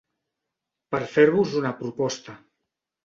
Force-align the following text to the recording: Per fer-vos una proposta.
Per 0.95 1.01
fer-vos 1.17 1.53
una 1.63 1.75
proposta. 1.83 2.39